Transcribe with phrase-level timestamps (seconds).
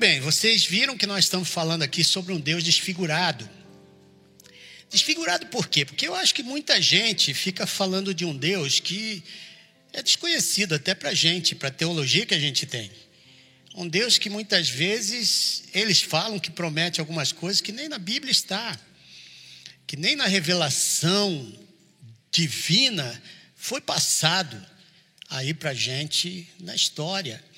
[0.00, 3.46] bem, vocês viram que nós estamos falando aqui sobre um Deus desfigurado.
[4.88, 5.84] Desfigurado por quê?
[5.84, 9.22] Porque eu acho que muita gente fica falando de um Deus que
[9.92, 12.90] é desconhecido até para a gente, para a teologia que a gente tem.
[13.74, 18.32] Um Deus que muitas vezes eles falam que promete algumas coisas que nem na Bíblia
[18.32, 18.80] está,
[19.86, 21.52] que nem na revelação
[22.32, 23.22] divina
[23.54, 24.66] foi passado
[25.28, 27.49] aí para a gente na história.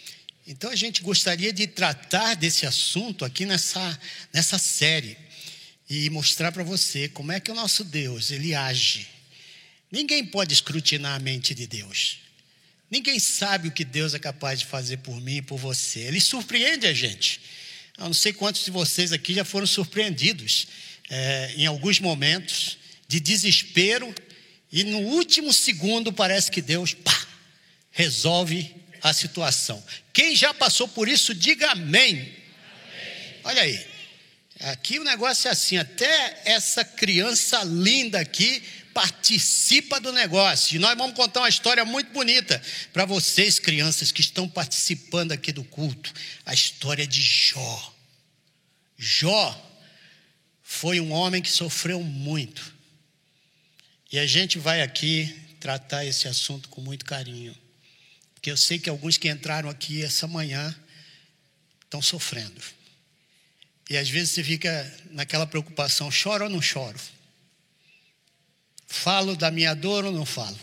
[0.46, 4.00] Então a gente gostaria de tratar desse assunto aqui nessa,
[4.32, 5.16] nessa série
[5.88, 9.06] e mostrar para você como é que o nosso Deus ele age.
[9.90, 12.18] Ninguém pode escrutinar a mente de Deus.
[12.90, 16.00] Ninguém sabe o que Deus é capaz de fazer por mim e por você.
[16.00, 17.40] Ele surpreende a gente.
[17.96, 20.66] Eu não sei quantos de vocês aqui já foram surpreendidos
[21.08, 24.12] é, em alguns momentos de desespero
[24.72, 27.26] e no último segundo parece que Deus pá,
[27.90, 29.82] resolve a situação.
[30.12, 32.14] Quem já passou por isso, diga amém.
[32.14, 32.34] amém.
[33.44, 33.92] Olha aí.
[34.60, 38.62] Aqui o negócio é assim, até essa criança linda aqui
[38.94, 40.76] participa do negócio.
[40.76, 45.50] E nós vamos contar uma história muito bonita para vocês, crianças que estão participando aqui
[45.50, 46.12] do culto.
[46.46, 47.94] A história de Jó.
[48.96, 49.70] Jó
[50.62, 52.72] foi um homem que sofreu muito.
[54.12, 57.56] E a gente vai aqui tratar esse assunto com muito carinho.
[58.42, 60.74] Porque eu sei que alguns que entraram aqui essa manhã
[61.84, 62.60] estão sofrendo.
[63.88, 66.98] E às vezes você fica naquela preocupação: choro ou não choro?
[68.88, 70.58] Falo da minha dor ou não falo?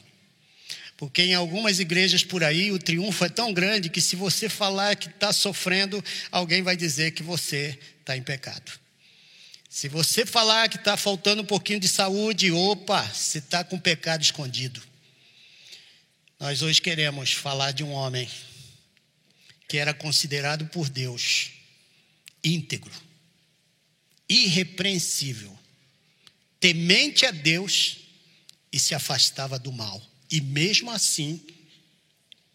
[0.98, 4.98] Porque em algumas igrejas por aí o triunfo é tão grande que se você falar
[4.98, 8.74] que está sofrendo, alguém vai dizer que você está em pecado.
[9.70, 14.22] Se você falar que está faltando um pouquinho de saúde, opa, você está com pecado
[14.22, 14.89] escondido.
[16.40, 18.30] Nós hoje queremos falar de um homem
[19.68, 21.52] que era considerado por Deus
[22.42, 22.94] íntegro,
[24.30, 25.58] irrepreensível,
[26.58, 27.98] temente a Deus
[28.72, 30.02] e se afastava do mal.
[30.32, 31.46] E mesmo assim,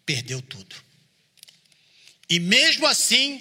[0.03, 0.75] perdeu tudo.
[2.27, 3.39] E mesmo assim,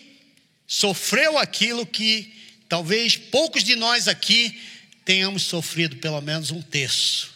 [0.66, 4.61] sofreu aquilo que talvez poucos de nós aqui
[5.06, 7.32] tenhamos sofrido pelo menos um terço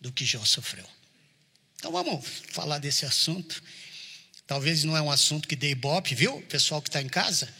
[0.00, 0.88] do que Jó sofreu.
[1.82, 3.60] Então vamos falar desse assunto.
[4.46, 6.40] Talvez não é um assunto que dê ibope, viu?
[6.42, 7.52] Pessoal que está em casa.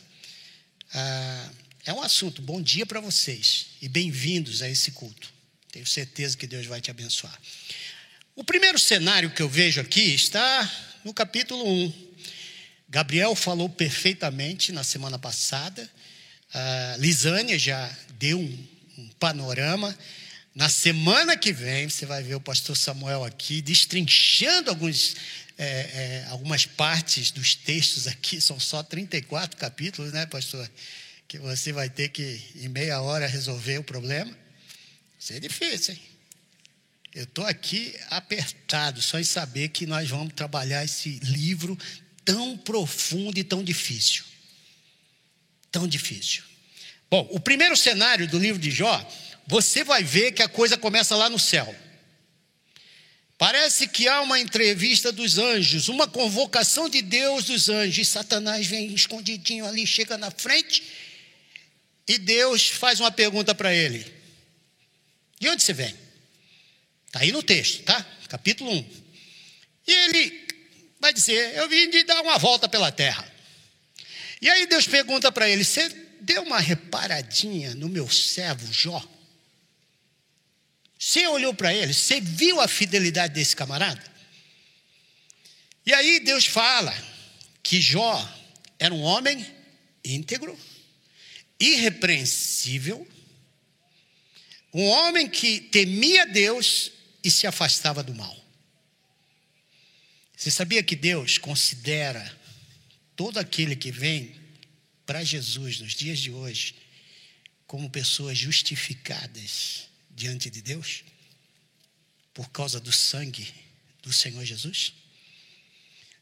[0.95, 1.51] Ah,
[1.87, 2.41] é um assunto.
[2.41, 5.29] Bom dia para vocês e bem-vindos a esse culto.
[5.73, 7.37] Tenho certeza que Deus vai te abençoar.
[8.37, 10.71] O primeiro cenário que eu vejo aqui está
[11.05, 11.93] no capítulo 1.
[12.89, 15.91] Gabriel falou perfeitamente na semana passada.
[16.55, 18.69] Ah, Lisânia já deu um,
[18.99, 19.99] um panorama
[20.55, 25.17] na semana que vem, você vai ver o pastor Samuel aqui destrinchando alguns,
[25.57, 30.71] é, é, algumas partes dos textos aqui, são só 34 capítulos, né, pastor?
[31.27, 34.37] Que você vai ter que, em meia hora, resolver o problema.
[35.19, 36.03] Isso é difícil, hein?
[37.15, 41.79] Eu estou aqui apertado só em saber que nós vamos trabalhar esse livro
[42.25, 44.25] tão profundo e tão difícil.
[45.71, 46.43] Tão difícil.
[47.11, 48.99] Bom, o primeiro cenário do livro de Jó
[49.53, 51.77] você vai ver que a coisa começa lá no céu.
[53.37, 58.67] Parece que há uma entrevista dos anjos, uma convocação de Deus dos anjos, e Satanás
[58.67, 60.83] vem escondidinho ali, chega na frente,
[62.09, 64.11] e Deus faz uma pergunta para ele:
[65.39, 65.95] De onde você vem?
[67.09, 68.03] Está aí no texto, tá?
[68.29, 68.91] Capítulo 1.
[69.87, 70.47] E ele
[70.99, 73.31] vai dizer: Eu vim de dar uma volta pela terra.
[74.41, 75.91] E aí Deus pergunta para ele: Você
[76.23, 79.12] deu uma reparadinha no meu servo Jó?
[81.05, 84.01] Você olhou para ele, você viu a fidelidade desse camarada?
[85.85, 86.95] E aí Deus fala
[87.61, 88.17] que Jó
[88.79, 89.45] era um homem
[90.05, 90.57] íntegro,
[91.59, 93.05] irrepreensível,
[94.73, 96.93] um homem que temia Deus
[97.25, 98.37] e se afastava do mal.
[100.37, 102.41] Você sabia que Deus considera
[103.17, 104.37] todo aquele que vem
[105.05, 106.77] para Jesus nos dias de hoje
[107.67, 109.91] como pessoas justificadas
[110.23, 111.03] diante de Deus?
[112.33, 113.53] Por causa do sangue
[114.03, 114.95] do Senhor Jesus?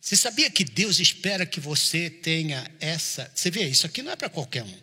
[0.01, 3.31] Você sabia que Deus espera que você tenha essa.
[3.35, 4.83] Você vê, isso aqui não é para qualquer um.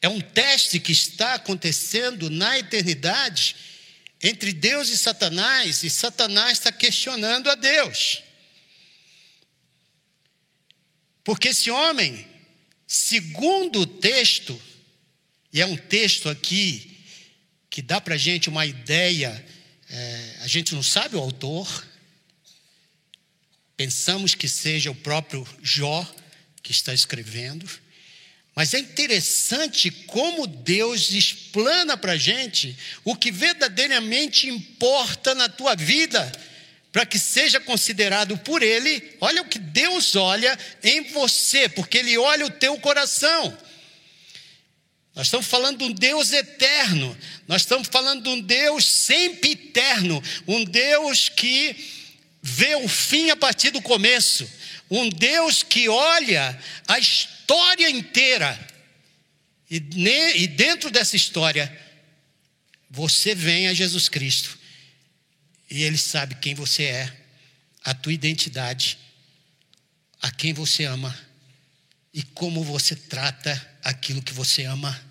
[0.00, 3.54] É um teste que está acontecendo na eternidade
[4.22, 8.22] entre Deus e Satanás, e Satanás está questionando a Deus.
[11.22, 12.26] Porque esse homem,
[12.86, 14.58] segundo o texto,
[15.52, 16.93] e é um texto aqui
[17.74, 19.44] que dá para a gente uma ideia,
[19.90, 21.84] é, a gente não sabe o autor,
[23.76, 26.08] pensamos que seja o próprio Jó,
[26.62, 27.68] que está escrevendo.
[28.54, 35.74] Mas é interessante como Deus explana para a gente o que verdadeiramente importa na tua
[35.74, 36.30] vida,
[36.92, 39.16] para que seja considerado por Ele.
[39.20, 43.58] Olha o que Deus olha em você, porque Ele olha o teu coração.
[45.14, 47.16] Nós estamos falando de um Deus eterno,
[47.46, 51.76] nós estamos falando de um Deus sempre eterno, um Deus que
[52.42, 54.48] vê o fim a partir do começo,
[54.90, 58.58] um Deus que olha a história inteira,
[59.70, 61.80] e, ne, e dentro dessa história,
[62.90, 64.58] você vem a Jesus Cristo,
[65.70, 67.16] e Ele sabe quem você é,
[67.84, 68.98] a tua identidade,
[70.20, 71.23] a quem você ama
[72.14, 75.04] e como você trata aquilo que você ama.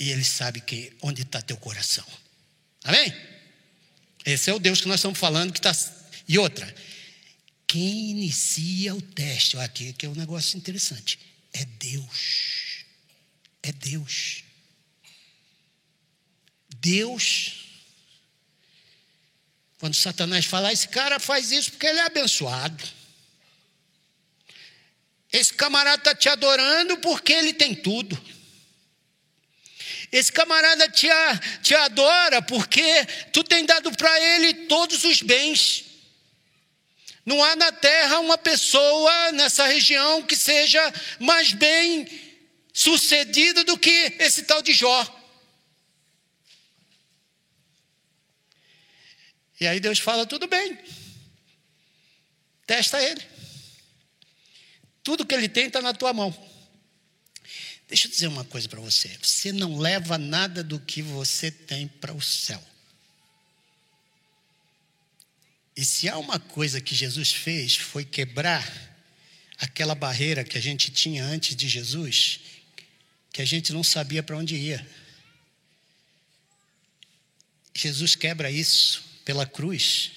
[0.00, 2.06] E Ele sabe que, onde está teu coração.
[2.82, 3.14] Amém?
[4.24, 5.72] Esse é o Deus que nós estamos falando que está.
[6.26, 6.74] E outra,
[7.66, 11.18] quem inicia o teste, aqui que é um negócio interessante,
[11.52, 12.84] é Deus.
[13.62, 14.44] É Deus.
[16.76, 17.64] Deus.
[19.78, 22.97] Quando Satanás fala, esse cara faz isso porque ele é abençoado.
[25.32, 28.18] Esse camarada está te adorando porque ele tem tudo.
[30.10, 31.06] Esse camarada te,
[31.62, 35.84] te adora porque tu tem dado para ele todos os bens.
[37.26, 40.80] Não há na terra uma pessoa nessa região que seja
[41.20, 42.08] mais bem
[42.72, 45.14] sucedida do que esse tal de Jó.
[49.60, 50.78] E aí Deus fala: tudo bem,
[52.66, 53.37] testa ele.
[55.08, 56.36] Tudo que ele tem está na tua mão.
[57.88, 61.88] Deixa eu dizer uma coisa para você: você não leva nada do que você tem
[61.88, 62.62] para o céu.
[65.74, 68.62] E se há uma coisa que Jesus fez, foi quebrar
[69.56, 72.40] aquela barreira que a gente tinha antes de Jesus,
[73.32, 74.86] que a gente não sabia para onde ia.
[77.74, 80.10] Jesus quebra isso pela cruz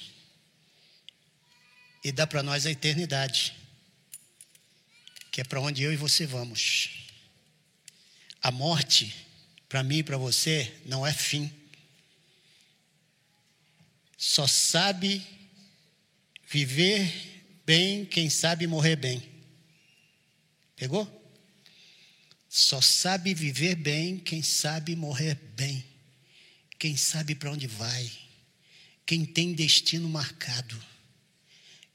[2.04, 3.61] e dá para nós a eternidade
[5.31, 7.07] que é para onde eu e você vamos.
[8.42, 9.16] A morte,
[9.69, 11.50] para mim e para você, não é fim.
[14.18, 15.25] Só sabe
[16.45, 17.10] viver
[17.66, 19.24] bem quem sabe morrer bem.
[20.75, 21.19] Pegou?
[22.50, 25.86] Só sabe viver bem quem sabe morrer bem.
[26.77, 28.12] Quem sabe para onde vai.
[29.06, 30.77] Quem tem destino marcado.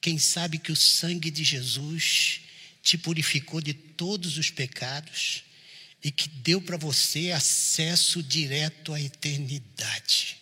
[0.00, 2.45] Quem sabe que o sangue de Jesus
[2.86, 5.42] te purificou de todos os pecados
[6.04, 10.36] e que deu para você acesso direto à eternidade.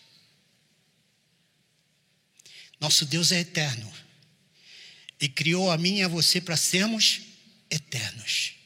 [2.79, 3.91] Nosso Deus é eterno
[5.19, 7.23] e criou a mim e a você para sermos
[7.71, 8.57] eternos.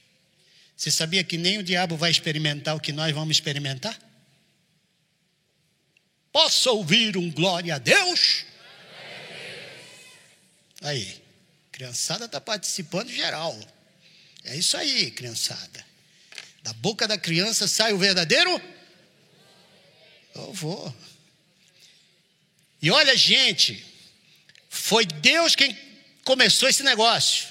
[0.77, 3.97] Você sabia que nem o diabo vai experimentar o que nós vamos experimentar?
[6.33, 8.45] Posso ouvir um glória a Deus?
[10.83, 11.28] Aí.
[11.79, 13.57] Criançada está participando geral.
[14.43, 15.87] É isso aí, criançada.
[16.61, 18.61] Da boca da criança sai o verdadeiro?
[20.35, 20.93] Eu vou.
[22.83, 23.87] E olha, gente,
[24.69, 25.79] foi Deus quem
[26.25, 27.47] começou esse negócio.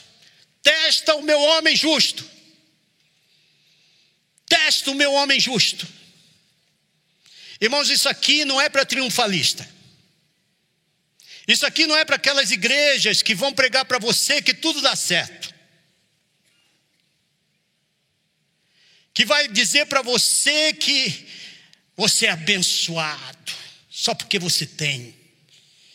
[0.62, 2.30] Testa o meu homem justo.
[4.45, 5.87] Testa o meu homem justo.
[7.61, 9.77] Irmãos, isso aqui não é para triunfalista.
[11.47, 14.95] Isso aqui não é para aquelas igrejas que vão pregar para você que tudo dá
[14.95, 15.56] certo.
[19.13, 21.25] Que vai dizer para você que
[21.95, 23.54] você é abençoado
[23.89, 25.16] só porque você tem.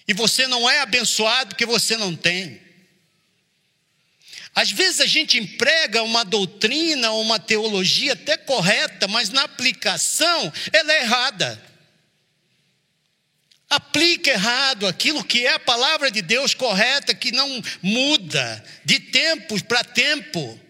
[0.09, 2.61] E você não é abençoado porque você não tem.
[4.55, 10.93] Às vezes a gente emprega uma doutrina, uma teologia até correta, mas na aplicação ela
[10.93, 11.72] é errada
[13.73, 17.49] aplica errado aquilo que é a palavra de Deus correta, que não
[17.81, 20.61] muda de tempo para tempo.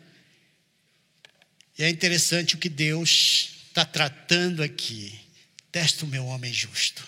[1.77, 5.19] E é interessante o que Deus está tratando aqui.
[5.73, 7.03] Testa o meu homem justo.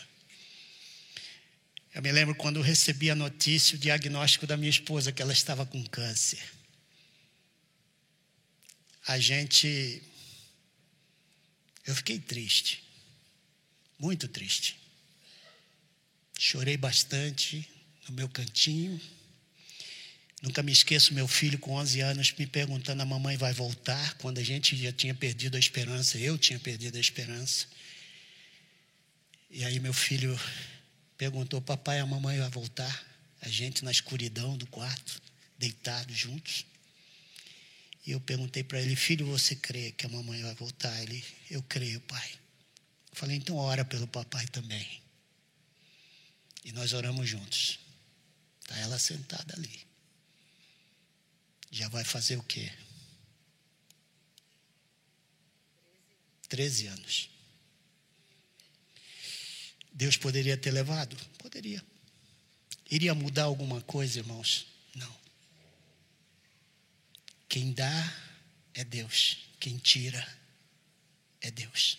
[1.94, 5.32] Eu me lembro quando eu recebi a notícia, o diagnóstico da minha esposa, que ela
[5.32, 6.42] estava com câncer.
[9.06, 10.02] A gente.
[11.86, 12.82] Eu fiquei triste.
[13.96, 14.83] Muito triste.
[16.38, 17.68] Chorei bastante
[18.08, 19.00] no meu cantinho.
[20.42, 24.14] Nunca me esqueço meu filho com 11 anos me perguntando: a mamãe vai voltar?
[24.18, 27.66] Quando a gente já tinha perdido a esperança, eu tinha perdido a esperança.
[29.50, 30.38] E aí meu filho
[31.16, 33.06] perguntou: papai, a mamãe vai voltar?
[33.40, 35.22] A gente na escuridão do quarto,
[35.58, 36.66] deitados juntos.
[38.06, 41.02] E eu perguntei para ele, filho, você crê que a mamãe vai voltar?
[41.02, 42.30] Ele, eu creio, pai.
[43.12, 45.03] Falei, então ora pelo papai também.
[46.64, 47.78] E nós oramos juntos.
[48.60, 49.86] Está ela sentada ali.
[51.70, 52.72] Já vai fazer o quê?
[56.48, 57.28] Treze anos.
[59.92, 61.16] Deus poderia ter levado?
[61.38, 61.84] Poderia.
[62.90, 64.66] Iria mudar alguma coisa, irmãos?
[64.94, 65.16] Não.
[67.48, 68.24] Quem dá
[68.74, 70.26] é Deus, quem tira
[71.40, 71.98] é Deus.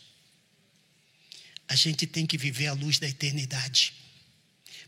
[1.67, 3.93] A gente tem que viver à luz da eternidade,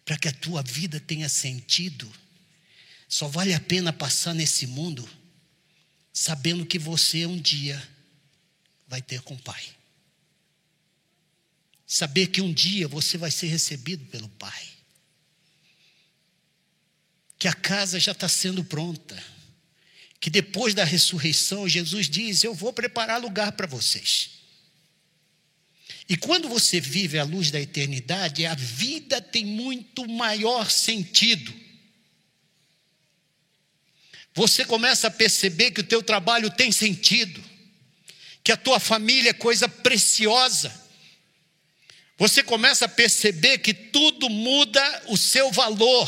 [0.07, 2.09] para que a tua vida tenha sentido.
[3.09, 5.07] Só vale a pena passar nesse mundo
[6.13, 7.77] sabendo que você um dia
[8.87, 9.61] vai ter com o Pai.
[11.85, 14.69] Saber que um dia você vai ser recebido pelo Pai.
[17.37, 19.21] Que a casa já está sendo pronta
[20.21, 24.36] que depois da ressurreição, Jesus diz: Eu vou preparar lugar para vocês.
[26.09, 31.53] E quando você vive à luz da eternidade, a vida tem muito maior sentido.
[34.33, 37.43] Você começa a perceber que o teu trabalho tem sentido,
[38.43, 40.73] que a tua família é coisa preciosa.
[42.17, 46.07] Você começa a perceber que tudo muda o seu valor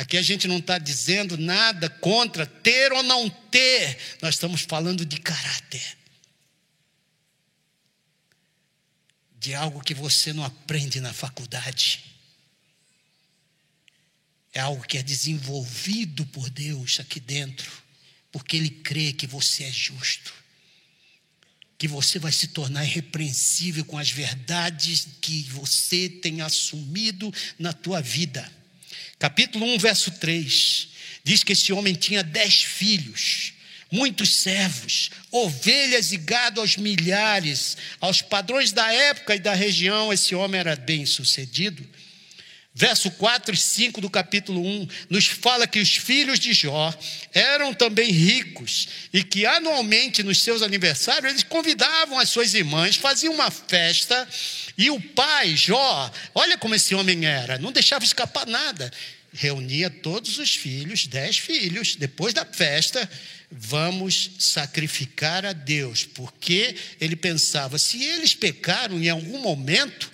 [0.00, 5.04] Aqui a gente não está dizendo nada contra ter ou não ter, nós estamos falando
[5.04, 5.98] de caráter.
[9.40, 12.04] De algo que você não aprende na faculdade.
[14.52, 17.70] É algo que é desenvolvido por Deus aqui dentro,
[18.30, 20.32] porque Ele crê que você é justo,
[21.76, 28.00] que você vai se tornar irrepreensível com as verdades que você tem assumido na tua
[28.00, 28.60] vida
[29.20, 30.88] capítulo 1, verso 3,
[31.22, 33.52] diz que esse homem tinha dez filhos,
[33.90, 37.76] muitos servos, ovelhas e gado aos milhares.
[38.00, 41.86] Aos padrões da época e da região, esse homem era bem sucedido.
[42.72, 46.94] Verso 4 e 5 do capítulo 1 nos fala que os filhos de Jó
[47.34, 53.34] eram também ricos e que anualmente nos seus aniversários eles convidavam as suas irmãs, faziam
[53.34, 54.28] uma festa
[54.78, 58.90] e o pai, Jó, olha como esse homem era, não deixava escapar nada.
[59.32, 63.08] Reunia todos os filhos, dez filhos, depois da festa,
[63.50, 70.10] vamos sacrificar a Deus, porque ele pensava: se eles pecaram em algum momento,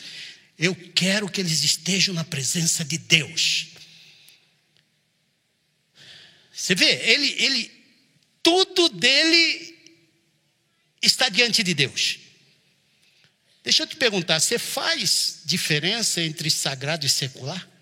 [0.58, 3.68] eu quero que eles estejam na presença de Deus.
[6.52, 7.70] Você vê, ele, ele,
[8.42, 9.76] tudo dele
[11.02, 12.18] está diante de Deus.
[13.62, 17.75] Deixa eu te perguntar: você faz diferença entre sagrado e secular?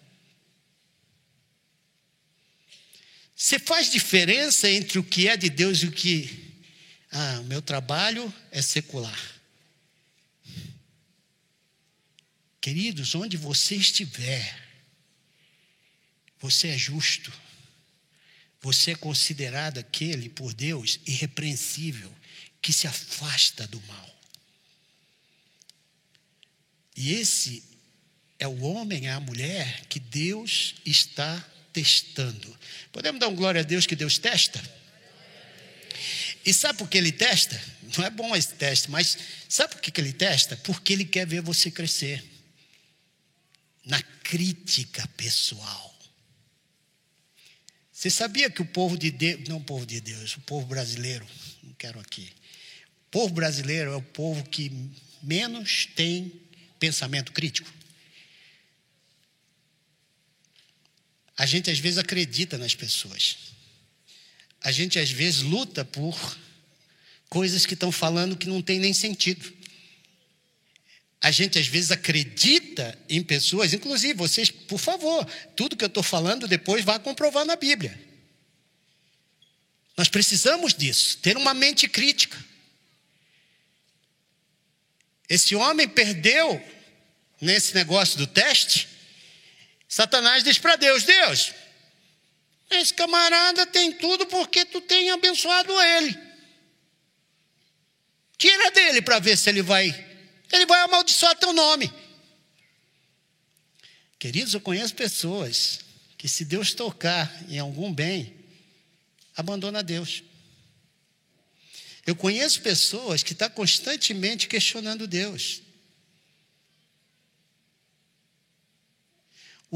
[3.45, 6.51] Você faz diferença entre o que é de Deus e o que.
[7.11, 9.43] Ah, o meu trabalho é secular.
[12.59, 14.81] Queridos, onde você estiver,
[16.39, 17.31] você é justo.
[18.63, 22.11] Você é considerado aquele por Deus irrepreensível,
[22.63, 24.23] que se afasta do mal.
[26.97, 27.63] E esse
[28.39, 32.57] é o homem, é a mulher que Deus está testando.
[32.91, 34.63] Podemos dar um glória a Deus que Deus testa?
[36.47, 37.61] E sabe por que ele testa?
[37.99, 40.57] Não é bom esse teste, mas sabe por que ele testa?
[40.59, 42.25] Porque ele quer ver você crescer.
[43.85, 45.95] Na crítica pessoal.
[47.93, 51.27] Você sabia que o povo de Deus, não o povo de Deus, o povo brasileiro,
[51.63, 52.33] não quero aqui.
[53.07, 54.73] O povo brasileiro é o povo que
[55.23, 56.33] menos tem
[56.79, 57.71] pensamento crítico.
[61.37, 63.37] A gente às vezes acredita nas pessoas.
[64.61, 66.39] A gente às vezes luta por
[67.29, 69.53] coisas que estão falando que não tem nem sentido.
[71.21, 75.25] A gente às vezes acredita em pessoas, inclusive vocês, por favor,
[75.57, 77.99] tudo que eu estou falando depois vá comprovar na Bíblia.
[79.97, 82.37] Nós precisamos disso, ter uma mente crítica.
[85.29, 86.63] Esse homem perdeu
[87.41, 88.89] nesse negócio do teste,
[89.95, 91.53] Satanás diz para Deus: Deus,
[92.69, 96.19] esse camarada tem tudo porque tu tem abençoado ele.
[98.37, 99.87] Tira dele para ver se ele vai.
[100.51, 101.93] Ele vai amaldiçoar teu nome.
[104.19, 105.79] Queridos, eu conheço pessoas
[106.19, 108.35] que, se Deus tocar em algum bem,
[109.37, 110.25] abandona Deus.
[112.05, 115.63] Eu conheço pessoas que estão constantemente questionando Deus.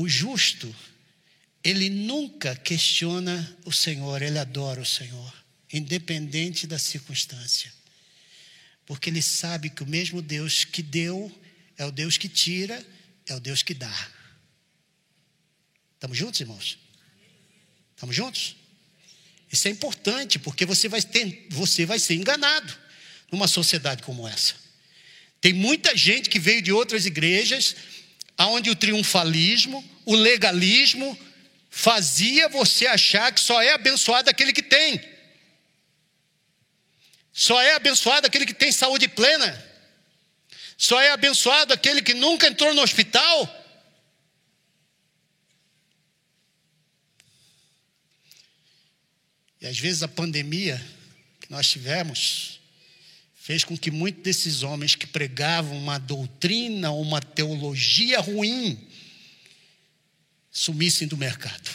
[0.01, 0.73] O justo,
[1.65, 5.35] ele nunca questiona o Senhor, ele adora o Senhor.
[5.73, 7.73] independente da circunstância.
[8.87, 11.31] Porque ele sabe que o mesmo Deus que deu
[11.77, 12.87] é o Deus que tira,
[13.27, 14.11] é o Deus que dá.
[15.95, 16.79] Estamos juntos, irmãos?
[17.97, 18.55] Estamos juntos?
[19.51, 22.73] Isso é importante, porque você vai, ter, você vai ser enganado
[23.33, 24.55] numa sociedade como essa.
[25.41, 27.75] Tem muita gente que veio de outras igrejas,
[28.47, 31.19] onde o triunfalismo, o legalismo,
[31.71, 35.01] fazia você achar que só é abençoado aquele que tem.
[37.33, 39.67] Só é abençoado aquele que tem saúde plena.
[40.77, 43.55] Só é abençoado aquele que nunca entrou no hospital.
[49.61, 50.85] E às vezes a pandemia
[51.41, 52.58] que nós tivemos
[53.49, 58.79] fez com que muitos desses homens que pregavam uma doutrina, uma teologia ruim,
[60.51, 61.71] sumissem do mercado.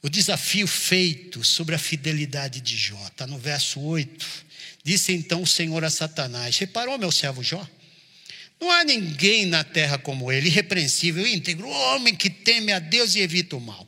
[0.00, 4.26] O desafio feito sobre a fidelidade de Jó, está no verso 8.
[4.82, 7.68] Disse então o Senhor a Satanás: Reparou, meu servo Jó?
[8.58, 13.20] Não há ninguém na terra como ele, irrepreensível, íntegro, homem que teme a Deus e
[13.20, 13.86] evita o mal.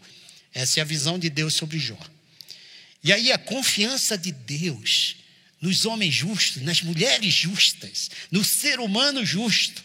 [0.53, 1.99] Essa é a visão de Deus sobre Jó.
[3.05, 5.17] E aí a confiança de Deus
[5.61, 9.83] nos homens justos, nas mulheres justas, no ser humano justo.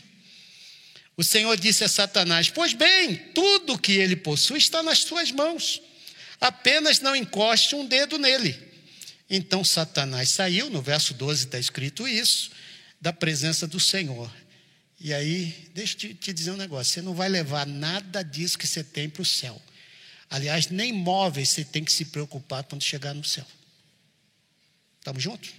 [1.18, 5.82] O Senhor disse a Satanás: Pois bem, tudo que ele possui está nas tuas mãos,
[6.40, 8.58] apenas não encoste um dedo nele.
[9.30, 12.52] Então Satanás saiu, no verso 12 está escrito isso,
[13.02, 14.34] da presença do Senhor.
[15.00, 18.68] E aí, deixa eu te dizer um negócio: você não vai levar nada disso que
[18.68, 19.62] você tem para o céu.
[20.30, 23.46] Aliás, nem móveis você tem que se preocupar quando chegar no céu.
[25.00, 25.52] Estamos juntos?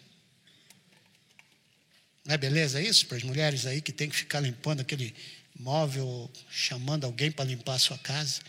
[2.24, 5.14] Não é beleza isso para as mulheres aí que tem que ficar limpando aquele
[5.58, 8.40] móvel, chamando alguém para limpar a sua casa?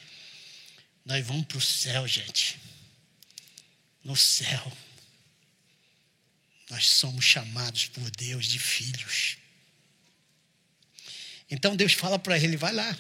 [1.04, 2.60] Nós vamos para o céu, gente.
[4.04, 4.72] No céu.
[6.70, 9.38] Nós somos chamados por Deus de filhos.
[11.50, 12.98] Então Deus fala para ele: vai lá.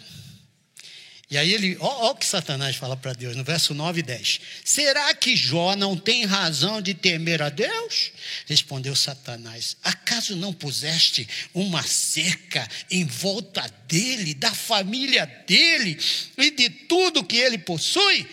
[1.31, 4.41] E aí ele, ó, o que Satanás fala para Deus no verso 9 e 10.
[4.65, 8.11] Será que Jó não tem razão de temer a Deus?
[8.47, 15.97] Respondeu Satanás: Acaso não puseste uma cerca em volta dele, da família dele
[16.37, 18.27] e de tudo que ele possui?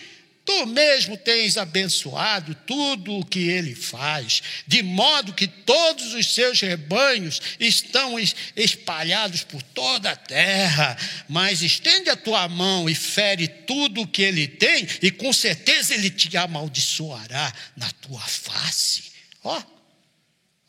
[0.49, 6.59] Tu mesmo tens abençoado tudo o que ele faz, de modo que todos os seus
[6.63, 8.19] rebanhos estão
[8.57, 10.97] espalhados por toda a terra.
[11.29, 15.93] Mas estende a tua mão e fere tudo o que ele tem, e com certeza
[15.93, 19.13] ele te amaldiçoará na tua face.
[19.45, 19.63] Ó,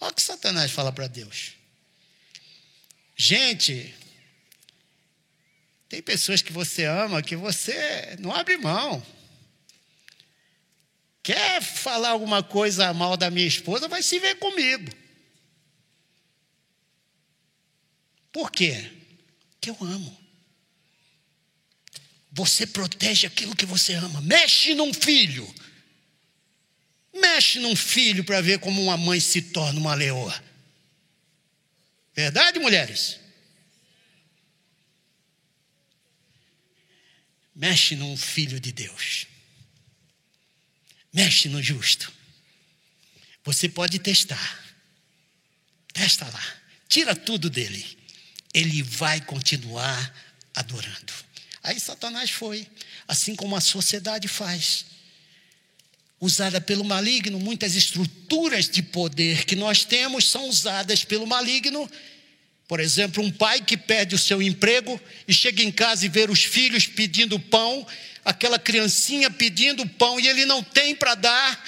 [0.02, 1.54] ó que Satanás fala para Deus.
[3.16, 3.96] Gente,
[5.88, 9.02] tem pessoas que você ama que você não abre mão.
[11.30, 14.92] Quer falar alguma coisa mal da minha esposa, vai se ver comigo.
[18.32, 18.92] Por quê?
[19.62, 20.20] Que eu amo.
[22.32, 24.20] Você protege aquilo que você ama.
[24.22, 25.48] Mexe num filho.
[27.14, 30.44] Mexe num filho para ver como uma mãe se torna uma leoa.
[32.12, 33.20] Verdade, mulheres?
[37.54, 39.28] Mexe num filho de Deus.
[41.20, 42.10] Mexe no justo.
[43.44, 44.58] Você pode testar.
[45.92, 46.46] Testa lá.
[46.88, 47.86] Tira tudo dele.
[48.54, 50.16] Ele vai continuar
[50.56, 51.12] adorando.
[51.62, 52.66] Aí Satanás foi,
[53.06, 54.86] assim como a sociedade faz.
[56.22, 61.92] Usada pelo maligno, muitas estruturas de poder que nós temos são usadas pelo maligno.
[62.66, 66.30] Por exemplo, um pai que perde o seu emprego e chega em casa e vê
[66.30, 67.86] os filhos pedindo pão,
[68.30, 71.66] aquela criancinha pedindo pão e ele não tem para dar,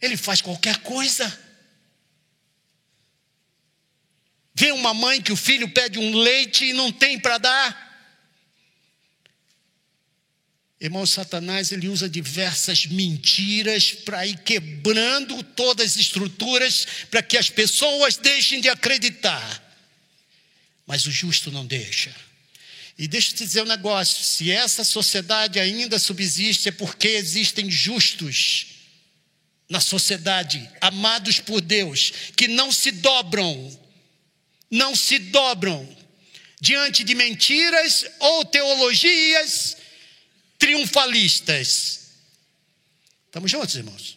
[0.00, 1.40] ele faz qualquer coisa.
[4.54, 7.84] Vê uma mãe que o filho pede um leite e não tem para dar.
[10.80, 17.50] Irmão, Satanás ele usa diversas mentiras para ir quebrando todas as estruturas para que as
[17.50, 19.62] pessoas deixem de acreditar.
[20.86, 22.14] Mas o justo não deixa.
[22.96, 27.70] E deixa eu te dizer um negócio: se essa sociedade ainda subsiste, é porque existem
[27.70, 28.66] justos
[29.68, 33.80] na sociedade, amados por Deus, que não se dobram,
[34.70, 35.96] não se dobram
[36.60, 39.76] diante de mentiras ou teologias
[40.58, 42.10] triunfalistas.
[43.26, 44.16] Estamos juntos, irmãos?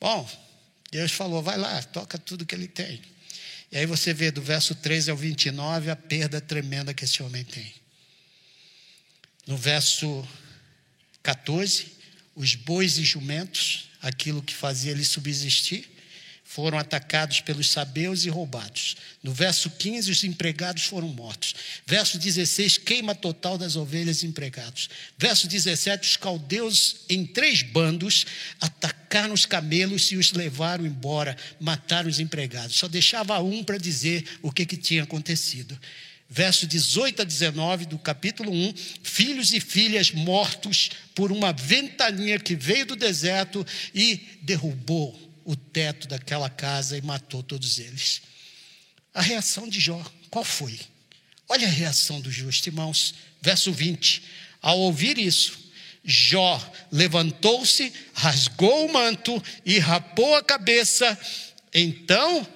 [0.00, 0.28] Bom,
[0.90, 3.11] Deus falou: vai lá, toca tudo que ele tem.
[3.72, 7.42] E aí você vê do verso 13 ao 29 a perda tremenda que esse homem
[7.42, 7.72] tem.
[9.46, 10.28] No verso
[11.22, 11.86] 14,
[12.36, 15.90] os bois e jumentos, aquilo que fazia ele subsistir,
[16.54, 18.94] foram atacados pelos sabeus e roubados.
[19.22, 21.54] No verso 15, os empregados foram mortos.
[21.86, 24.90] Verso 16, queima total das ovelhas e empregados.
[25.16, 28.26] Verso 17, os caldeus em três bandos
[28.60, 32.76] atacaram os camelos e os levaram embora, mataram os empregados.
[32.76, 35.78] Só deixava um para dizer o que, que tinha acontecido.
[36.28, 42.54] Verso 18 a 19 do capítulo 1: Filhos e filhas mortos por uma ventania que
[42.54, 48.22] veio do deserto e derrubou o teto daquela casa e matou todos eles.
[49.14, 50.78] A reação de Jó, qual foi?
[51.48, 53.14] Olha a reação do justo, irmãos.
[53.40, 54.22] Verso 20.
[54.60, 55.58] Ao ouvir isso,
[56.04, 61.18] Jó levantou-se, rasgou o manto e rapou a cabeça.
[61.74, 62.46] Então,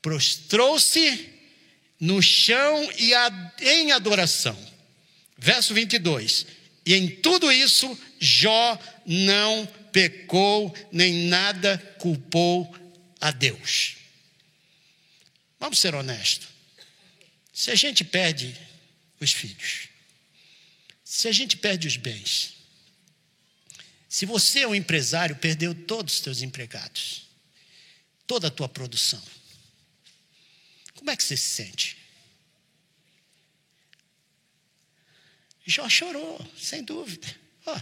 [0.00, 1.28] prostrou-se
[1.98, 3.12] no chão e
[3.62, 4.56] em adoração.
[5.38, 6.46] Verso 22.
[6.86, 12.76] E em tudo isso, Jó não pecou, nem nada culpou
[13.20, 13.94] a Deus.
[15.60, 16.48] Vamos ser honestos.
[17.52, 18.60] Se a gente perde
[19.20, 19.88] os filhos,
[21.04, 22.56] se a gente perde os bens,
[24.08, 27.28] se você é um empresário, perdeu todos os seus empregados,
[28.26, 29.22] toda a tua produção,
[30.96, 31.98] como é que você se sente?
[35.64, 37.26] Jó chorou, sem dúvida.
[37.66, 37.80] Oh,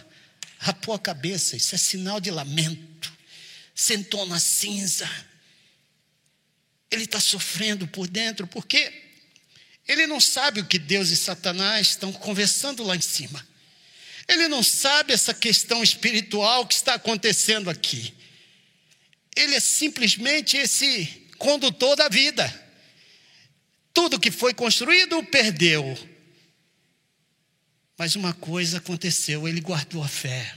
[0.62, 3.12] rapou a cabeça, isso é sinal de lamento.
[3.75, 5.11] Sentou na cinza.
[6.88, 8.92] Ele está sofrendo por dentro, porque
[9.88, 13.44] ele não sabe o que Deus e Satanás estão conversando lá em cima.
[14.29, 18.14] Ele não sabe essa questão espiritual que está acontecendo aqui.
[19.35, 21.07] Ele é simplesmente esse
[21.38, 22.48] condutor da vida.
[23.92, 25.98] Tudo que foi construído, perdeu.
[28.03, 30.57] Mas uma coisa aconteceu, ele guardou a fé.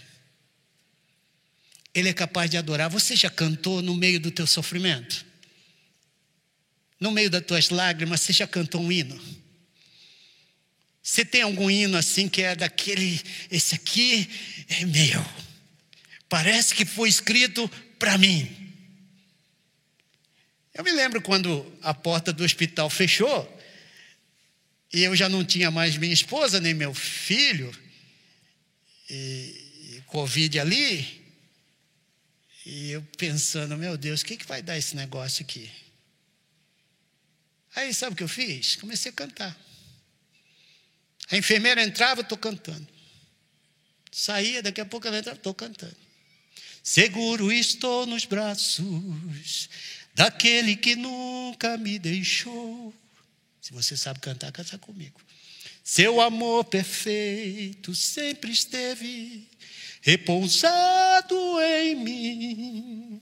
[1.93, 2.89] Ele é capaz de adorar.
[2.89, 5.23] Você já cantou no meio do teu sofrimento?
[6.99, 9.21] No meio das tuas lágrimas, você já cantou um hino?
[11.03, 14.27] Você tem algum hino assim que é daquele, esse aqui
[14.67, 15.23] é meu.
[16.27, 18.73] Parece que foi escrito para mim.
[20.73, 23.54] Eu me lembro quando a porta do hospital fechou,
[24.93, 27.75] e eu já não tinha mais minha esposa, nem meu filho,
[29.09, 31.23] e, e Covid ali.
[32.65, 35.69] E eu pensando, meu Deus, o que, que vai dar esse negócio aqui?
[37.75, 38.75] Aí sabe o que eu fiz?
[38.77, 39.55] Comecei a cantar.
[41.29, 42.87] A enfermeira entrava, estou cantando.
[44.11, 45.97] Saía, daqui a pouco ela entrava, estou cantando.
[46.81, 49.69] Seguro estou nos braços
[50.13, 52.93] daquele que nunca me deixou.
[53.65, 55.19] Se você sabe cantar, canta comigo.
[55.83, 59.47] Seu amor perfeito sempre esteve
[60.01, 63.21] repousado em mim.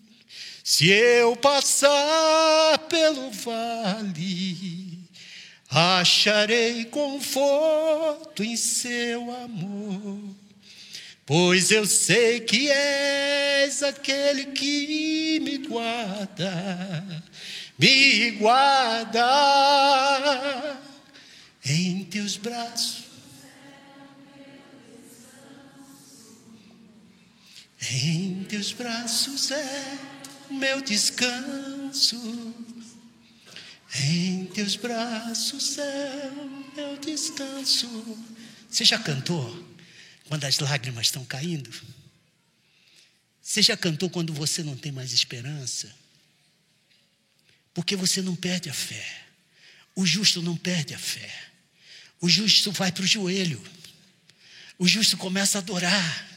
[0.61, 4.99] Se eu passar pelo vale,
[5.69, 10.35] acharei conforto em seu amor.
[11.25, 17.23] Pois eu sei que és aquele que me guarda
[17.77, 19.23] me guarda
[21.65, 23.03] em teus braços.
[27.91, 29.97] Em teus braços é
[30.49, 32.17] meu descanso.
[33.95, 36.31] Em teus braços é
[36.75, 37.87] meu descanso.
[38.69, 39.67] Você já cantou
[40.27, 41.69] quando as lágrimas estão caindo?
[43.41, 46.02] Você já cantou quando você não tem mais esperança?
[47.73, 49.05] Porque você não perde a fé.
[49.95, 51.31] O justo não perde a fé.
[52.19, 53.61] O justo vai para o joelho.
[54.77, 56.33] O justo começa a adorar.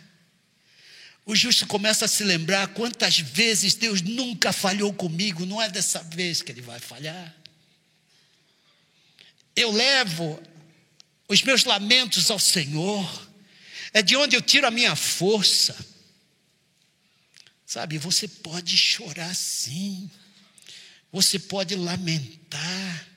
[1.25, 6.01] O justo começa a se lembrar quantas vezes Deus nunca falhou comigo, não é dessa
[6.05, 7.35] vez que Ele vai falhar.
[9.57, 10.41] Eu levo
[11.29, 13.29] os meus lamentos ao Senhor,
[13.93, 15.77] é de onde eu tiro a minha força.
[17.67, 20.09] Sabe, você pode chorar sim.
[21.17, 23.09] Você pode lamentar.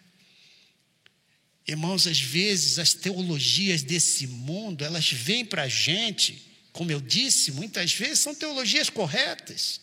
[1.67, 7.51] Irmãos, às vezes as teologias desse mundo, elas vêm para a gente, como eu disse,
[7.51, 9.81] muitas vezes são teologias corretas.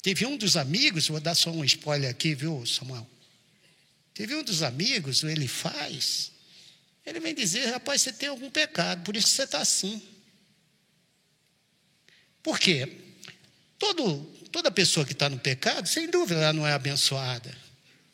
[0.00, 3.04] Teve um dos amigos, vou dar só um spoiler aqui, viu, Samuel?
[4.14, 6.30] Teve um dos amigos, ele faz,
[7.04, 10.00] ele vem dizer, rapaz, você tem algum pecado, por isso que você está assim.
[12.44, 12.96] Por quê?
[13.76, 17.56] Todo toda pessoa que está no pecado, sem dúvida, ela não é abençoada.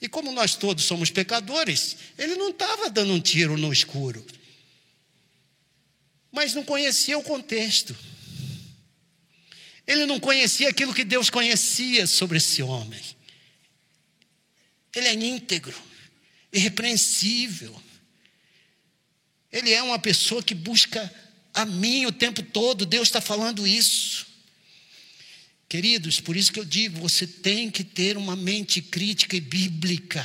[0.01, 4.25] E como nós todos somos pecadores, ele não estava dando um tiro no escuro.
[6.33, 7.97] mas não conhecia o contexto.
[9.87, 13.01] Ele não conhecia aquilo que Deus conhecia sobre esse homem.
[14.95, 15.75] Ele é íntegro,
[16.53, 17.75] irrepreensível.
[19.51, 21.11] Ele é uma pessoa que busca
[21.55, 22.85] a mim o tempo todo.
[22.85, 24.27] Deus está falando isso.
[25.69, 30.25] Queridos, por isso que eu digo, você tem que ter uma mente crítica e bíblica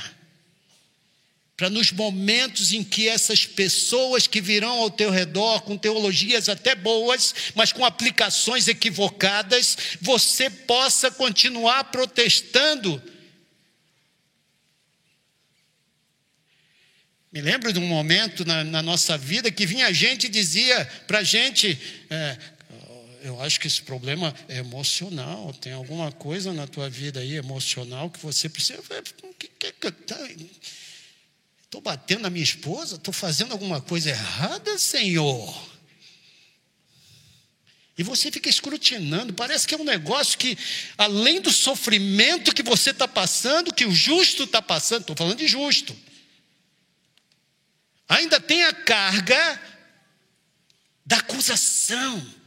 [1.61, 6.73] para nos momentos em que essas pessoas que virão ao teu redor com teologias até
[6.73, 12.99] boas, mas com aplicações equivocadas, você possa continuar protestando.
[17.31, 21.19] Me lembro de um momento na, na nossa vida que vinha gente e dizia para
[21.19, 22.37] a gente: é,
[23.21, 28.09] eu acho que esse problema é emocional, tem alguma coisa na tua vida aí emocional
[28.09, 28.81] que você precisa.
[29.37, 30.17] Que, que, tá
[31.63, 32.95] Estou batendo na minha esposa?
[32.95, 35.71] Estou fazendo alguma coisa errada, Senhor?
[37.97, 40.57] E você fica escrutinando, parece que é um negócio que,
[40.97, 45.47] além do sofrimento que você está passando, que o justo está passando, estou falando de
[45.47, 45.95] justo,
[48.09, 49.61] ainda tem a carga
[51.05, 52.40] da acusação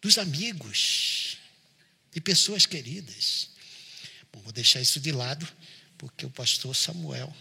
[0.00, 1.36] dos amigos,
[2.12, 3.50] de pessoas queridas.
[4.32, 5.46] Bom, vou deixar isso de lado,
[5.96, 7.34] porque o pastor Samuel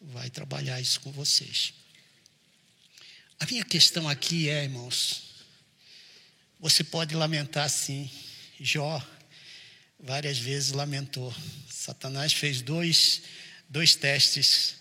[0.00, 1.74] vai trabalhar isso com vocês.
[3.38, 5.34] A minha questão aqui é, irmãos,
[6.60, 8.10] você pode lamentar sim.
[8.60, 9.04] Jó
[9.98, 11.34] várias vezes lamentou.
[11.70, 13.22] Satanás fez dois,
[13.68, 14.76] dois testes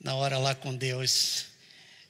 [0.00, 1.46] na hora lá com Deus.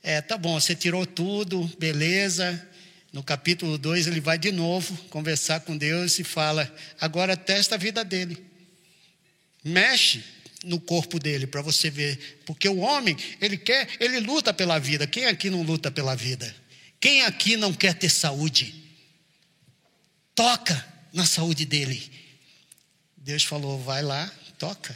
[0.03, 2.69] É, tá bom, você tirou tudo, beleza.
[3.13, 7.79] No capítulo 2 ele vai de novo conversar com Deus e fala: agora testa a
[7.79, 8.43] vida dele.
[9.63, 10.25] Mexe,
[10.65, 15.07] no corpo dele para você ver, porque o homem, ele quer, ele luta pela vida.
[15.07, 16.55] Quem aqui não luta pela vida?
[17.01, 18.75] Quem aqui não quer ter saúde?
[20.35, 22.11] Toca na saúde dele.
[23.17, 24.27] Deus falou: vai lá,
[24.59, 24.95] toca.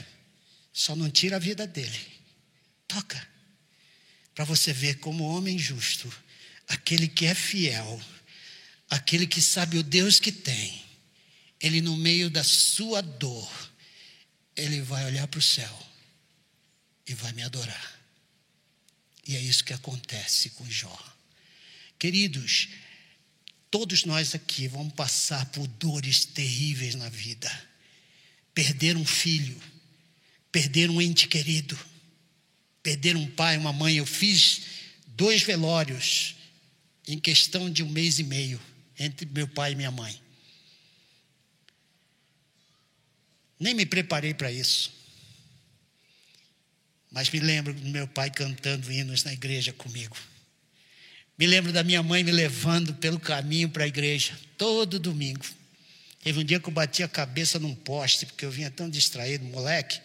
[0.73, 2.01] Só não tira a vida dele.
[2.89, 3.27] Toca.
[4.35, 6.13] Para você ver como homem justo,
[6.67, 8.01] aquele que é fiel,
[8.91, 10.83] aquele que sabe o Deus que tem,
[11.61, 13.51] ele no meio da sua dor,
[14.55, 15.87] ele vai olhar para o céu
[17.07, 18.01] e vai me adorar.
[19.27, 21.17] E é isso que acontece com Jó.
[21.99, 22.69] Queridos,
[23.71, 27.51] todos nós aqui vamos passar por dores terríveis na vida.
[28.55, 29.61] Perder um filho,
[30.53, 31.79] perder um ente querido,
[32.83, 33.97] perder um pai, uma mãe.
[33.97, 34.63] Eu fiz
[35.09, 36.36] dois velórios
[37.07, 38.61] em questão de um mês e meio
[38.99, 40.21] entre meu pai e minha mãe.
[43.59, 44.93] Nem me preparei para isso.
[47.11, 50.17] Mas me lembro do meu pai cantando hinos na igreja comigo.
[51.39, 55.45] Me lembro da minha mãe me levando pelo caminho para a igreja, todo domingo.
[56.23, 59.45] Teve um dia que eu bati a cabeça num poste, porque eu vinha tão distraído,
[59.45, 60.01] moleque.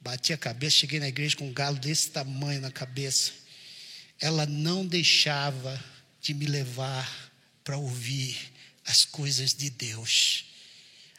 [0.00, 3.32] Bati a cabeça, cheguei na igreja com um galo desse tamanho na cabeça.
[4.20, 5.82] Ela não deixava
[6.20, 8.36] de me levar para ouvir
[8.84, 10.46] as coisas de Deus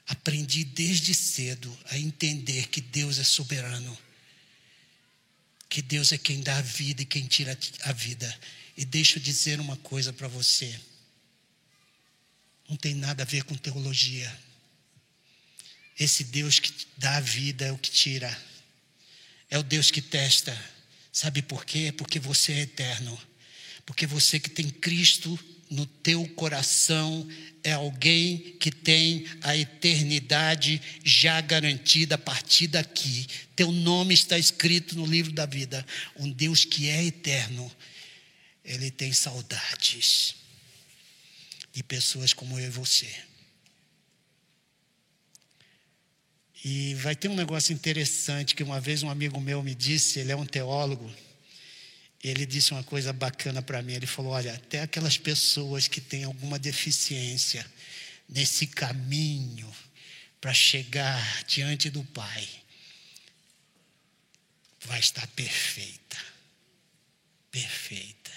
[0.07, 3.97] aprendi desde cedo a entender que Deus é soberano,
[5.69, 8.39] que Deus é quem dá a vida e quem tira a vida.
[8.77, 10.79] E deixa eu dizer uma coisa para você:
[12.69, 14.47] não tem nada a ver com teologia.
[15.99, 18.41] Esse Deus que dá a vida é o que tira,
[19.49, 20.76] é o Deus que testa.
[21.17, 21.91] Sabe por quê?
[21.91, 23.19] Porque você é eterno.
[23.87, 27.27] Porque você que tem Cristo no teu coração
[27.63, 33.25] é alguém que tem a eternidade já garantida a partir daqui.
[33.55, 35.83] Teu nome está escrito no livro da vida.
[36.17, 37.71] Um Deus que é eterno,
[38.63, 40.35] ele tem saudades
[41.73, 43.26] de pessoas como eu e você.
[46.67, 50.31] E vai ter um negócio interessante que uma vez um amigo meu me disse, ele
[50.31, 51.09] é um teólogo
[52.23, 53.93] ele disse uma coisa bacana para mim.
[53.93, 57.65] Ele falou: Olha, até aquelas pessoas que têm alguma deficiência
[58.27, 59.73] nesse caminho
[60.41, 62.47] para chegar diante do Pai,
[64.81, 66.17] vai estar perfeita.
[67.51, 68.31] Perfeita.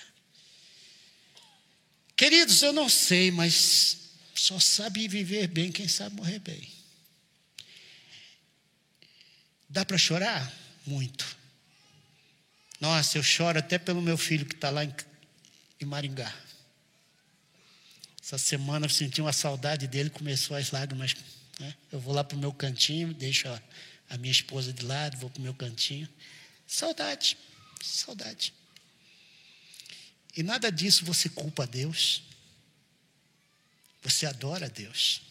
[2.16, 3.96] Queridos, eu não sei, mas
[4.34, 6.79] só sabe viver bem quem sabe morrer bem.
[9.70, 10.52] Dá para chorar?
[10.84, 11.38] Muito.
[12.80, 14.92] Nossa, eu choro até pelo meu filho que está lá em,
[15.80, 16.34] em Maringá.
[18.20, 21.14] Essa semana eu senti uma saudade dele, começou as lágrimas.
[21.60, 21.74] Né?
[21.92, 23.62] Eu vou lá para o meu cantinho, deixo a,
[24.08, 26.08] a minha esposa de lado, vou para o meu cantinho.
[26.66, 27.38] Saudade,
[27.80, 28.52] saudade.
[30.36, 32.22] E nada disso você culpa Deus.
[34.02, 35.22] Você adora Deus.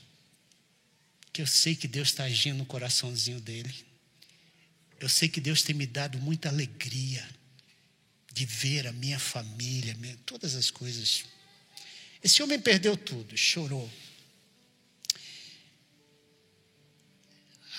[1.33, 3.88] Que eu sei que Deus está agindo no coraçãozinho dele.
[4.99, 7.27] Eu sei que Deus tem me dado muita alegria
[8.33, 11.25] de ver a minha família, todas as coisas.
[12.23, 13.89] Esse homem perdeu tudo, chorou.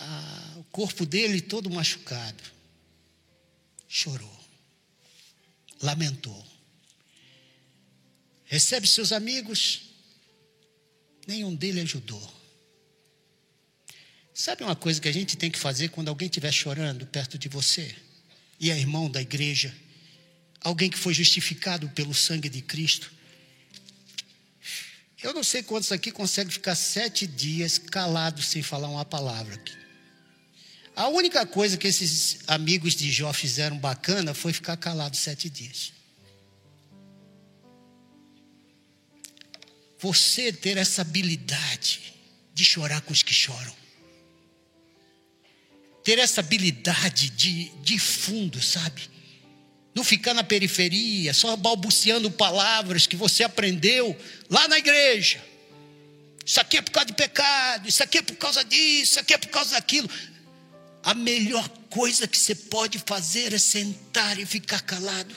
[0.00, 2.42] Ah, o corpo dele todo machucado.
[3.86, 4.40] Chorou.
[5.82, 6.46] Lamentou.
[8.46, 9.82] Recebe seus amigos,
[11.26, 12.39] nenhum dele ajudou.
[14.40, 17.46] Sabe uma coisa que a gente tem que fazer quando alguém estiver chorando perto de
[17.46, 17.94] você?
[18.58, 19.70] E é irmão da igreja,
[20.62, 23.12] alguém que foi justificado pelo sangue de Cristo.
[25.22, 29.62] Eu não sei quantos aqui conseguem ficar sete dias calados sem falar uma palavra.
[30.96, 35.92] A única coisa que esses amigos de Jó fizeram bacana foi ficar calado sete dias.
[39.98, 42.14] Você ter essa habilidade
[42.54, 43.79] de chorar com os que choram
[46.02, 49.02] ter essa habilidade de, de fundo, sabe?
[49.94, 54.16] Não ficar na periferia, só balbuciando palavras que você aprendeu
[54.48, 55.42] lá na igreja.
[56.44, 59.34] Isso aqui é por causa de pecado, isso aqui é por causa disso, isso aqui
[59.34, 60.08] é por causa daquilo.
[61.02, 65.34] A melhor coisa que você pode fazer é sentar e ficar calado.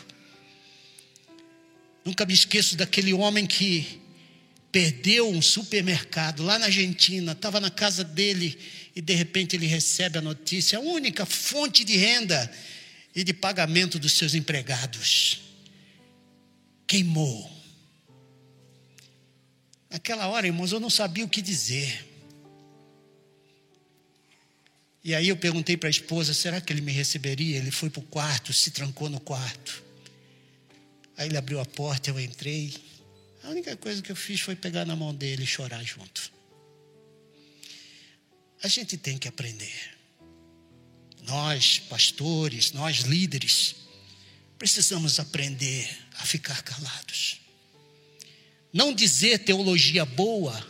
[2.05, 4.01] Nunca me esqueço daquele homem que
[4.71, 8.57] perdeu um supermercado lá na Argentina, estava na casa dele
[8.95, 12.51] e de repente ele recebe a notícia, a única fonte de renda
[13.15, 15.41] e de pagamento dos seus empregados.
[16.85, 17.51] Queimou.
[19.89, 22.07] Naquela hora, irmãos, eu não sabia o que dizer.
[25.03, 27.57] E aí eu perguntei para a esposa: será que ele me receberia?
[27.57, 29.83] Ele foi para o quarto, se trancou no quarto.
[31.15, 32.73] Aí ele abriu a porta, eu entrei.
[33.43, 36.32] A única coisa que eu fiz foi pegar na mão dele e chorar junto.
[38.63, 39.97] A gente tem que aprender.
[41.23, 43.75] Nós, pastores, nós líderes,
[44.57, 47.41] precisamos aprender a ficar calados.
[48.71, 50.65] Não dizer teologia boa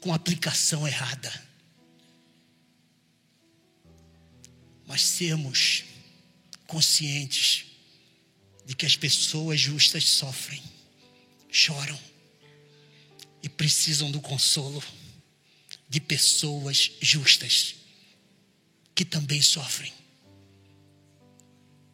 [0.00, 1.32] com aplicação errada.
[4.84, 5.84] Mas sermos
[6.66, 7.66] conscientes
[8.66, 10.60] de que as pessoas justas sofrem,
[11.48, 11.98] choram
[13.44, 14.82] e precisam do consolo
[15.92, 17.74] de pessoas justas
[18.94, 19.92] que também sofrem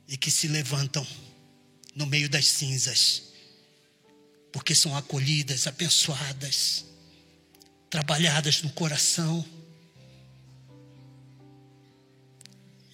[0.06, 1.04] e que se levantam
[1.96, 3.24] no meio das cinzas,
[4.52, 6.84] porque são acolhidas, abençoadas,
[7.90, 9.44] trabalhadas no coração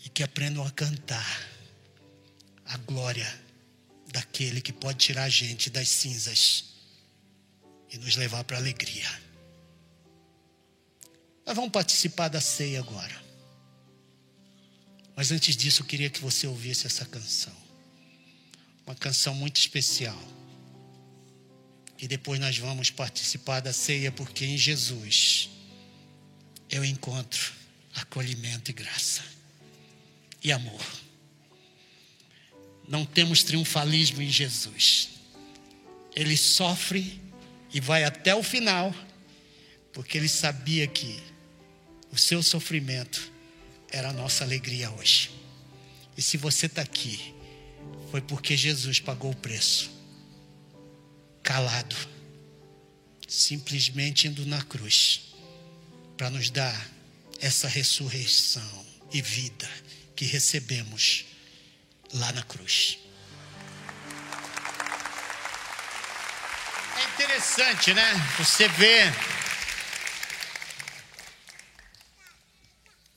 [0.06, 1.50] e que aprendam a cantar
[2.64, 3.30] a glória
[4.06, 6.64] daquele que pode tirar a gente das cinzas
[7.90, 9.23] e nos levar para a alegria.
[11.46, 13.22] Nós vamos participar da ceia agora.
[15.16, 17.52] Mas antes disso, eu queria que você ouvisse essa canção.
[18.86, 20.18] Uma canção muito especial.
[21.98, 25.48] E depois nós vamos participar da ceia, porque em Jesus
[26.68, 27.52] eu encontro
[27.94, 29.22] acolhimento e graça
[30.42, 30.84] e amor.
[32.86, 35.10] Não temos triunfalismo em Jesus.
[36.14, 37.20] Ele sofre
[37.72, 38.94] e vai até o final,
[39.92, 41.22] porque ele sabia que
[42.14, 43.32] o seu sofrimento
[43.90, 45.32] era a nossa alegria hoje.
[46.16, 47.34] E se você está aqui,
[48.12, 49.90] foi porque Jesus pagou o preço.
[51.42, 51.96] Calado.
[53.26, 55.34] Simplesmente indo na cruz.
[56.16, 56.88] Para nos dar
[57.40, 59.68] essa ressurreição e vida
[60.14, 61.24] que recebemos
[62.12, 62.96] lá na cruz.
[66.96, 68.14] É interessante, né?
[68.38, 69.12] Você vê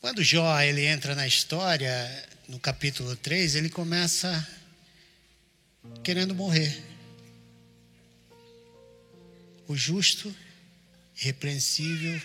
[0.08, 4.48] Quando Jó ele entra na história, no capítulo 3, ele começa
[6.02, 6.82] querendo morrer.
[9.68, 10.34] O justo,
[11.20, 12.22] irrepreensível,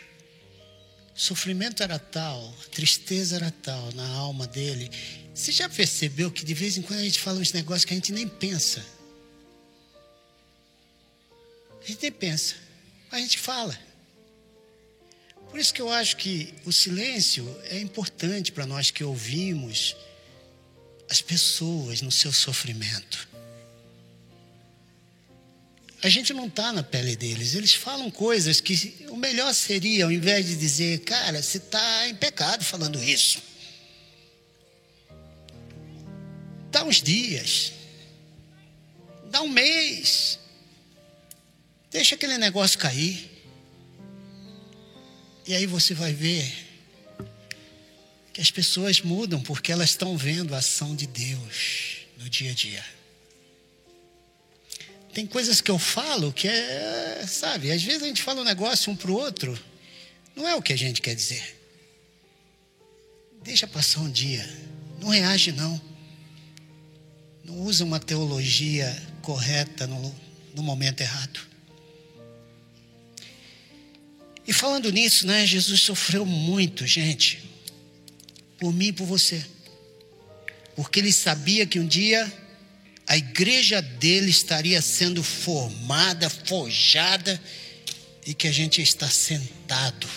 [1.12, 4.88] sofrimento era tal, tristeza era tal na alma dele.
[5.34, 7.96] Você já percebeu que de vez em quando a gente fala uns negócios que a
[7.96, 8.80] gente nem pensa?
[11.82, 12.54] A gente nem pensa,
[13.10, 13.76] a gente fala.
[15.52, 19.94] Por isso que eu acho que o silêncio é importante para nós que ouvimos
[21.10, 23.28] as pessoas no seu sofrimento.
[26.02, 30.10] A gente não está na pele deles, eles falam coisas que o melhor seria, ao
[30.10, 33.42] invés de dizer, cara, você está em pecado falando isso.
[36.70, 37.74] Dá uns dias,
[39.30, 40.38] dá um mês.
[41.90, 43.31] Deixa aquele negócio cair.
[45.46, 46.52] E aí você vai ver
[48.32, 52.54] que as pessoas mudam porque elas estão vendo a ação de Deus no dia a
[52.54, 52.84] dia.
[55.12, 58.90] Tem coisas que eu falo que é, sabe, às vezes a gente fala um negócio
[58.90, 59.58] um para o outro,
[60.34, 61.60] não é o que a gente quer dizer.
[63.42, 64.48] Deixa passar um dia,
[65.00, 65.80] não reage não.
[67.44, 68.88] Não usa uma teologia
[69.20, 70.14] correta no,
[70.54, 71.51] no momento errado.
[74.46, 77.38] E falando nisso, né, Jesus sofreu muito, gente,
[78.58, 79.44] por mim e por você.
[80.74, 82.30] Porque ele sabia que um dia
[83.06, 87.40] a igreja dele estaria sendo formada, forjada,
[88.24, 90.08] e que a gente está sentado,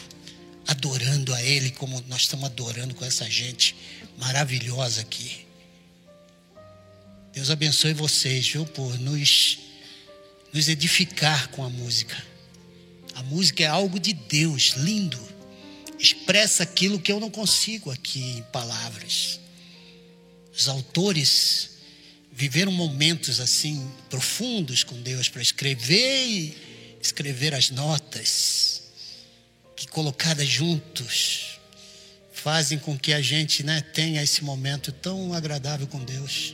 [0.67, 3.75] adorando a Ele, como nós estamos adorando com essa gente
[4.17, 5.45] maravilhosa aqui.
[7.33, 9.59] Deus abençoe vocês, viu, por nos,
[10.53, 12.15] nos edificar com a música.
[13.15, 15.19] A música é algo de Deus, lindo.
[15.97, 19.39] Expressa aquilo que eu não consigo aqui em palavras.
[20.55, 21.69] Os autores
[22.31, 26.57] viveram momentos assim profundos com Deus para escrever e
[27.01, 28.83] escrever as notas
[29.75, 31.59] que colocadas juntos
[32.33, 36.53] fazem com que a gente né, tenha esse momento tão agradável com Deus.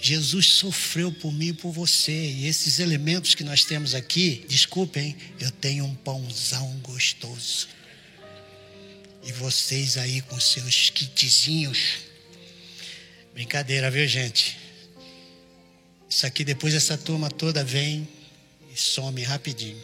[0.00, 2.12] Jesus sofreu por mim e por você.
[2.12, 7.68] E esses elementos que nós temos aqui, desculpem, eu tenho um pãozão gostoso.
[9.24, 12.08] E vocês aí com seus kitzinhos
[13.38, 14.58] Brincadeira, viu, gente?
[16.10, 18.08] Isso aqui, depois essa turma toda vem
[18.74, 19.80] e some rapidinho.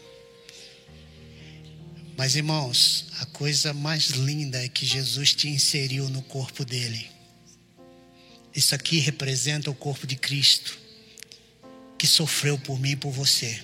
[2.16, 7.08] Mas, irmãos, a coisa mais linda é que Jesus te inseriu no corpo dele.
[8.55, 10.78] Isso aqui representa o corpo de Cristo,
[11.98, 13.61] que sofreu por mim e por você,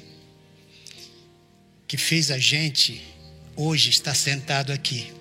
[1.86, 3.02] que fez a gente
[3.56, 5.12] hoje estar sentado aqui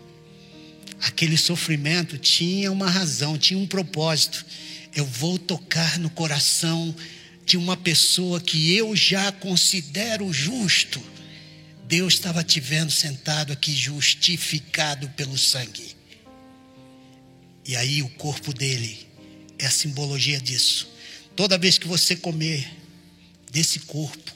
[1.02, 4.46] aquele sofrimento tinha uma razão, tinha um propósito.
[4.94, 6.94] Eu vou tocar no coração
[7.46, 11.02] de uma pessoa que eu já considero justo.
[11.86, 15.96] Deus estava te vendo sentado aqui, justificado pelo sangue.
[17.66, 19.08] E aí o corpo dele
[19.60, 20.90] é a simbologia disso.
[21.36, 22.68] Toda vez que você comer
[23.52, 24.32] desse corpo,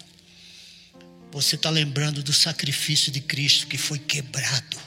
[1.32, 4.78] você está lembrando do sacrifício de Cristo que foi quebrado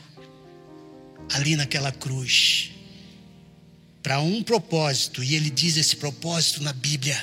[1.32, 2.70] ali naquela cruz
[4.02, 7.20] para um propósito, e ele diz esse propósito na Bíblia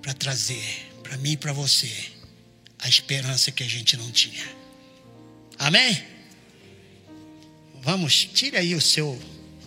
[0.00, 1.92] para trazer para mim e para você
[2.78, 4.42] a esperança que a gente não tinha.
[5.58, 6.02] Amém?
[7.82, 9.20] Vamos, tire aí o seu.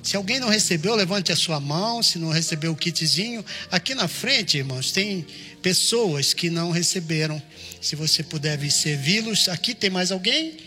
[0.03, 2.03] Se alguém não recebeu, levante a sua mão.
[2.03, 5.25] Se não recebeu o kitzinho, aqui na frente, irmãos, tem
[5.61, 7.41] pessoas que não receberam.
[7.81, 10.57] Se você puder servi-los, aqui tem mais alguém?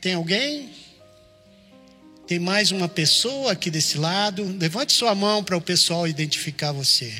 [0.00, 0.70] Tem alguém?
[2.24, 4.44] Tem mais uma pessoa aqui desse lado.
[4.60, 7.12] Levante sua mão para o pessoal identificar você.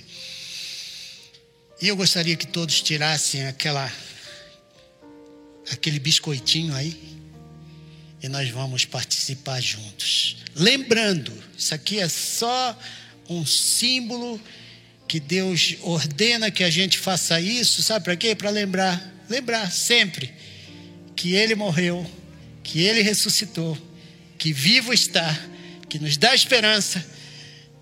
[1.82, 3.92] E eu gostaria que todos tirassem aquela
[5.70, 7.13] aquele biscoitinho aí
[8.24, 10.38] e nós vamos participar juntos.
[10.56, 12.74] Lembrando, isso aqui é só
[13.28, 14.40] um símbolo
[15.06, 18.34] que Deus ordena que a gente faça isso, sabe para quê?
[18.34, 20.32] Para lembrar, lembrar sempre
[21.14, 22.10] que ele morreu,
[22.62, 23.76] que ele ressuscitou
[24.38, 25.38] que vivo está,
[25.86, 27.04] que nos dá esperança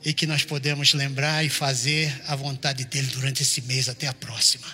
[0.05, 4.13] e que nós podemos lembrar e fazer a vontade dele durante esse mês até a
[4.13, 4.67] próxima.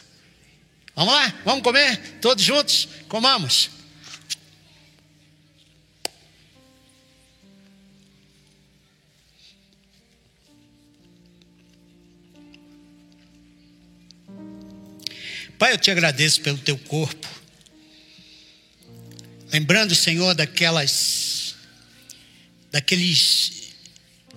[0.97, 1.35] Vamos lá?
[1.45, 1.99] Vamos comer?
[2.23, 2.89] Todos juntos?
[3.07, 3.78] Comamos.
[15.57, 17.29] Pai, eu te agradeço pelo teu corpo.
[19.51, 21.55] Lembrando, Senhor, daquelas
[22.71, 23.73] daqueles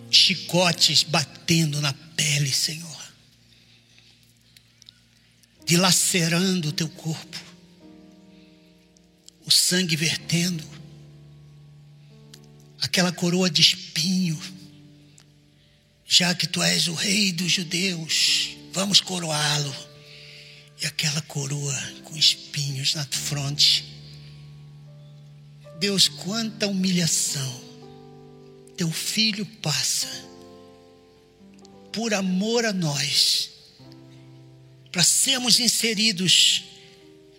[0.10, 3.14] chicotes batendo na pele, Senhor,
[5.66, 7.38] dilacerando o teu corpo,
[9.46, 10.64] o sangue vertendo,
[12.82, 14.42] aquela coroa de espinho,
[16.06, 19.91] já que tu és o rei dos judeus, vamos coroá-lo.
[20.82, 23.86] E aquela coroa com espinhos na fronte.
[25.80, 27.62] Deus, quanta humilhação
[28.76, 30.08] teu filho passa
[31.92, 33.52] por amor a nós,
[34.92, 36.64] para sermos inseridos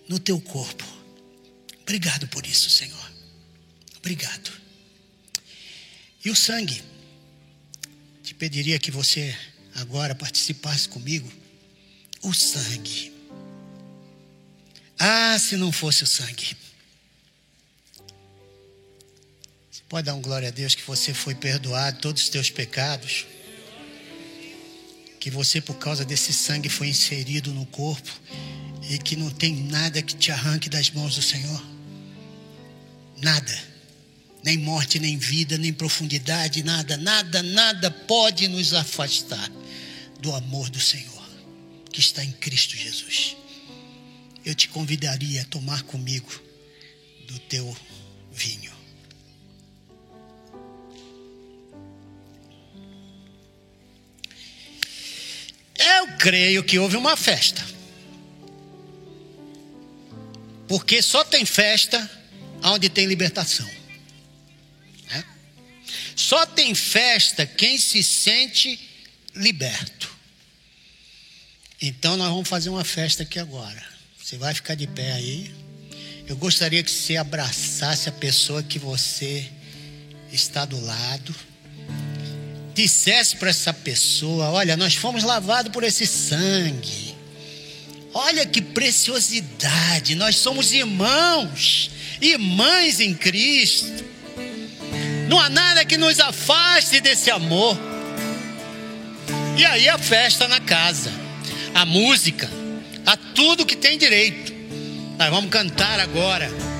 [0.08, 0.84] no teu corpo.
[1.82, 3.12] Obrigado por isso, Senhor.
[3.98, 4.52] Obrigado.
[6.24, 6.82] E o sangue?
[8.22, 9.36] Te pediria que você
[9.74, 11.30] agora participasse comigo
[12.22, 13.12] o sangue.
[15.04, 16.56] Ah, se não fosse o sangue.
[19.68, 23.26] Você pode dar um glória a Deus que você foi perdoado todos os teus pecados.
[25.18, 28.12] Que você, por causa desse sangue, foi inserido no corpo
[28.88, 31.64] e que não tem nada que te arranque das mãos do Senhor.
[33.20, 33.58] Nada.
[34.44, 39.50] Nem morte, nem vida, nem profundidade, nada, nada, nada pode nos afastar
[40.20, 41.28] do amor do Senhor,
[41.92, 43.41] que está em Cristo Jesus.
[44.44, 46.42] Eu te convidaria a tomar comigo
[47.26, 47.76] do teu
[48.32, 48.72] vinho.
[55.78, 57.64] Eu creio que houve uma festa.
[60.68, 62.10] Porque só tem festa
[62.62, 63.68] onde tem libertação.
[65.10, 65.24] Né?
[66.16, 68.78] Só tem festa quem se sente
[69.34, 70.10] liberto.
[71.80, 73.91] Então nós vamos fazer uma festa aqui agora.
[74.32, 75.52] Você vai ficar de pé aí.
[76.26, 79.46] Eu gostaria que você abraçasse a pessoa que você
[80.32, 81.34] está do lado.
[82.72, 87.14] Dissesse para essa pessoa: Olha, nós fomos lavados por esse sangue.
[88.14, 94.02] Olha que preciosidade, nós somos irmãos, irmãs em Cristo.
[95.28, 97.76] Não há nada que nos afaste desse amor.
[99.58, 101.12] E aí a festa na casa,
[101.74, 102.61] a música,
[103.06, 104.52] a tudo que tem direito.
[105.18, 106.71] Nós vamos cantar agora.